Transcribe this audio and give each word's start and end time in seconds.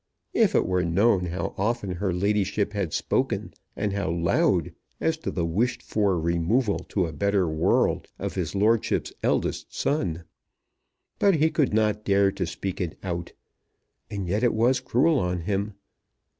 If 0.33 0.55
it 0.55 0.65
were 0.65 0.83
known 0.83 1.27
how 1.27 1.53
often 1.59 1.91
her 1.91 2.11
ladyship 2.11 2.73
had 2.73 2.91
spoken, 2.91 3.53
and 3.75 3.93
how 3.93 4.09
loud, 4.09 4.71
as 4.99 5.15
to 5.17 5.29
the 5.29 5.45
wished 5.45 5.83
for 5.83 6.19
removal 6.19 6.79
to 6.89 7.05
a 7.05 7.13
better 7.13 7.47
world 7.47 8.07
of 8.17 8.33
his 8.33 8.55
lordship's 8.55 9.13
eldest 9.21 9.75
son! 9.77 10.23
But 11.19 11.35
he 11.35 11.51
could 11.51 11.71
not 11.71 12.03
dare 12.03 12.31
to 12.31 12.47
speak 12.47 12.81
it 12.81 12.97
out. 13.03 13.33
And 14.09 14.27
yet 14.27 14.41
it 14.43 14.55
was 14.55 14.79
cruel 14.79 15.19
on 15.19 15.41
him! 15.41 15.75